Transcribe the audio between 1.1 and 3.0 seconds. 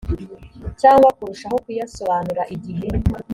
kurushaho kuyasobanura igihe